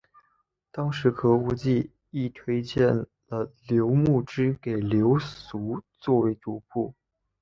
[0.71, 2.87] 当时何无忌亦推荐
[3.27, 5.23] 了刘穆之给刘裕
[5.99, 6.95] 作为主簿。